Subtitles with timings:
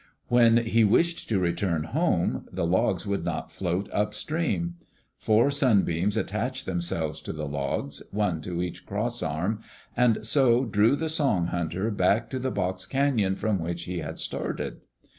[0.29, 4.77] When he wished to return home, the logs would not float upstream.
[5.15, 9.59] Four sunbeams attached themselves to the logs, one to each cross arm,
[9.95, 14.17] and so drew the Song hunter back to the box canon from which he had
[14.17, 14.77] started.